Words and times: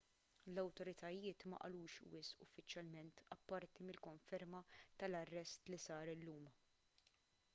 l-awtoritajiet 0.53 1.43
ma 1.51 1.57
qalux 1.65 1.93
wisq 2.13 2.39
uffiċjalment 2.45 3.21
apparti 3.37 3.87
mill-konferma 3.89 4.61
tal-arrest 5.03 5.73
li 5.75 5.79
sar 5.87 6.13
illum 6.15 6.49